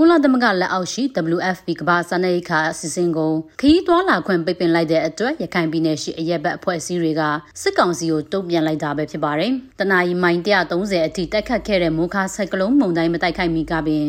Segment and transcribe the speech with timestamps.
[0.00, 1.02] ကုလသမဂ္ဂလက်အောက်ရှိ
[1.36, 7.22] WFP ကမ္ဘာစားနပ်ရိက္ခာအစီအစဉ်ကိုခရီးသွားလာခွင့်ပိတ်ပင်လိုက်တဲ့အတွက်ရခိုင်ပြည်နယ်ရှိအရက်ဘက်အဖွဲ့အစည်းတွေက
[7.62, 14.04] စစ်ကောင်စီကိုတုံ့ပြန်လိုက်တာပဲဖြစ်ပါတယ်။တနအီမိုင်130အထိတိုက်ခတ်ခဲ့တဲ့မိုးခါဆိုင်ကလုန်းမုန်တိုင်းမတိုက်ခိုက်မီကပင်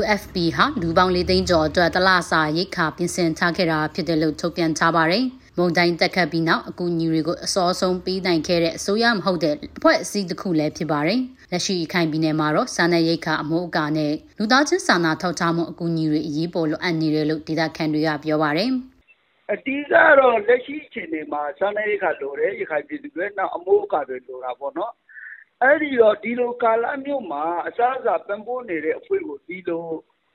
[0.00, 5.26] WFP ဟာလူပေါင်း၄သိန်းကျော်အတွက်တလစာရိက္ခာပြင်ဆင်ထားခဲ့တာဖြစ်တယ်လို့ထုတ်ပြန်ထားပါတယ်။
[5.58, 11.20] မုန်တိုင်းတက်ခတ်ပြီးနောက်အကူအညီတွေကိုအစောဆုံးပေးနိုင်ခဲ့တဲ့အစိုးရမဟုတ်တဲ့အဖွဲ့အစည်းတစ်ခုလည်းဖြစ်ပါတယ်။
[11.52, 18.70] လက်ရှိခိုင်ပြည်နယ်မှာတော့စာနယ်ရိတ်ခအမိုးအကာနဲ့လူသားချင်းစာနာထောက်ထားမှုအကူအညီတွေအရေးပေါ်လိုအပ်နေတယ်လို့ဒေသခံတွေကပြောပါတယ်။
[19.52, 24.92] အတီးကတော့လက်ရှိအချိန်တွေမှာစာနယ်ရိတ်ခလိုတယ်ရခိုင်ပြည်သူတွေနောက်အမိုးအကာတွေလိုတာပေါ့နော်။
[25.62, 29.86] အဲ့ဒီတော့ဒီလိုကာလမျိုးမှာအစားအစာပံ့ပိုးနေတဲ့အဖွဲ့ကိုဒီလို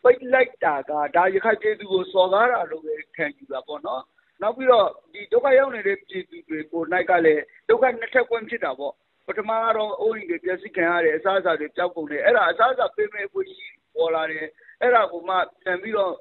[0.04, 4.04] ပိတ်လိုက်တာကဒါရခိုင်ပြည်သူကိုစော်ကားတာလို့ပဲခံယူတာပေါ့နော်။
[4.42, 8.94] နောက်ပြီးတော့ ဒီဒုက္ခရောက်နေတဲ့ ပြည်သူတွေကိုနိုင်ကလည်း ဒုက္ခနှစ်ထပ်ကွင်းဖြစ်တာပေါ့
[9.28, 14.46] ပထမကတော့ အိုးအိမ်တွေ ပျက်စီးခံရတယ် အစားအစာတွေ ပျောက်ကုန်တယ် အဲ့ဒါ အစားအစာပေးမဲ့ဖွရှိပေါ်လာတယ်
[14.82, 16.14] အဲ့ဒါကိုမှ ပြန်ပြီးတော့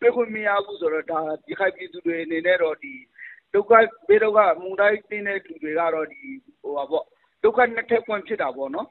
[0.00, 2.94] ပေးခွင့်မရဘူးဆိုတော့ ဒါဒီခိုင်ပြည်သူတွေအနေနဲ့တော့ ဒီ
[3.54, 3.72] ဒုက္ခ
[4.08, 6.20] ဘေးဒုက္ခမူတိုင်းတင်းတဲ့လူတွေကတော့ ဒီ
[6.60, 7.04] ဟိုပါပေါ့
[7.42, 8.86] ဒုက္ခနှစ်ထပ်ကွင်းဖြစ်တာပေါ့နော်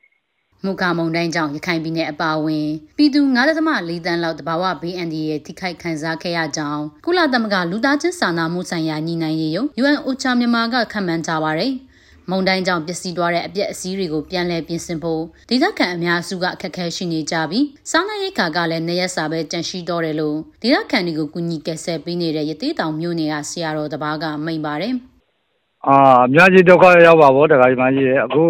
[0.64, 2.68] မုကမုံတိုင်းကြောင့်ရခိုင်ပြည်နယ်အပါအဝင်
[2.98, 3.22] ပြည်သူ
[3.66, 11.74] 9.4တန်းလောက်တဘာဝဘေးအန္တရာယ်ထိခိုက်ခံစားခဲ့ရကြောင်းကုလသမဂ္ဂလူသားချင်းစာနာမှုဆိုင်ရာညီနိုင်ရေးယုံ UN OCHA မြန်မာကခန့်မှန်းထားပါတယ်။
[12.30, 24.94] မုံတိုင်းကြောင့်ပျက်စီးသွားတဲ့အပြက်အစည်းတွေကိုပြန်လည်ပြင်ဆင်ဖို့ဒေသခံအများစုကအခက်အခဲရှိနေကြပြီးစားနပ်ရိက္ခာကလည်းနေရက်စာပဲကြန့်ရှိတော့တယ်လို့ဒေသခံတွေကိုကူညီကယ်ဆယ်ပေးနေတဲ့ရသေးတောင်မြို့နယ်ကဆရာတော်တပါးကမိန့်ပါတယ်။
[25.88, 28.44] အာအများကြီးဒုက္ခရောက်ပါဗောတခါဒီမှကြီးအခု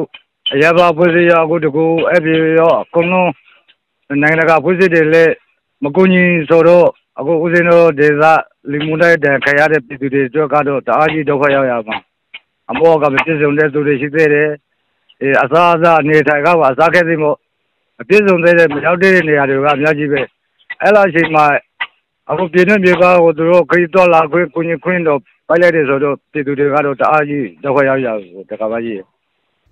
[0.55, 3.31] အရပ်သားဖွဲ့စည်းရောအခုတကူအဲ့ဒီရောအကုန်လုံး
[4.21, 5.33] နိုင်ငံတကာဖွဲ့စည်းတွေလည်း
[5.83, 6.87] မကူညီဆိုတော့
[7.19, 8.23] အခုဦးဇင်းတို့ဒေသ
[8.71, 11.97] လူမှုတိုက်တဲ့ခရတဲ့ပြည်သူတွေအတွက်ကတော့တအားကြီးဒုက္ခရောက်ရမှာ
[12.69, 14.49] အမောကမပြည့်စုံတဲ့သူတွေရှိသေးတယ်
[15.21, 17.37] အဲအစားအစာနေထိုင်ကပါအစားခဲ့သိမို့
[18.01, 20.21] အပြည့်စုံသေးတဲ့မရောက်တဲ့နေရာတွေကအများကြီးပဲ
[20.81, 21.45] အဲ့လိုအချိန်မှာ
[22.29, 28.07] အခုပြည်နေပြည်ကဟိုသူတို့ခရီးတော်လာခွင့်ကုညီခွင့်တော့ပိုက်လိုက်တယ်ဆိုတော့ပြည်သူတွေကတော့တအားကြီးဒုက္ခရောက်ရ
[28.49, 29.14] တကဘာကြီး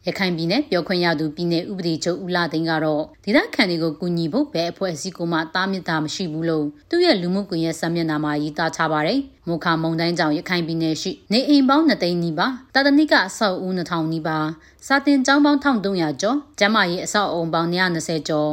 [0.07, 14.47] ရခိုင်ပြည်နယ်ပြောခွင့်ရသူပြည်နယ်ဥပဒေချုပ်ဦးလာသိန်းကတော့ဒေသခံတွေကိုကူညီဖို့ဘယ်အဖွဲ့အစည်းကမှတားမြစ်တာမရှိဘူးလို့သူ့ရဲ့လူမှုကွန်ရက်စာမျက်နှာမှာရေးသားထားပါတယ်။မုခမုံတိုင်းကြောင့်ရခိုင်ပြည်နယ်ရှိနေအိမ်ပေါင်း2သိန်းနီးပါးတာတနိကအဆောက်အဦ2000နီးပါး
[14.87, 18.51] စာတင်ကျောင်းပေါင်း1300ကျော်ကျန်းမာရေးအဆောက်အုံပေါင်း120ကျော်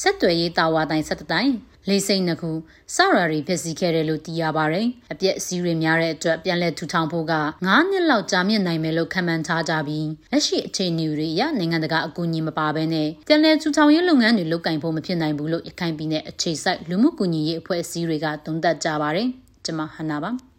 [0.00, 1.52] ဆက်သွယ်ရေးတာဝါတိုင်း17တိုင်း
[1.88, 2.50] လေးစိတ်နှစ်ခု
[2.94, 7.34] စရာတွေဖြစ်စီခဲ့တယ်လို့သိရပါတယ်။အပြက်အစည်းတွေများတဲ့အတွက်ပြန်လည်ထူထောင်ဖို့က
[7.66, 19.28] 9နှစ်လောက်ကြာမြင့်နိုင်မယ်လို့ခန့်မှန်းထားကြပြီးလက်ရှိအခြေအနေတွေအရနိုင်ငံတကာအကူအညီမပါဘဲနဲ့ပြန်လည်ထူထောင်ရေးလုပ်ငန်းတွေလုပ်ကင်ဖို့မဖြစ်နိုင်ဘူးလို့ရခိုင်ပြည်နယ်အခြေစိုက်လူမှုကူညီရေးအဖွဲ့အစည်းတွေကသုံးသပ်ကြပါတယ်။
[19.64, 20.32] ကျွန်မဟနာပါ။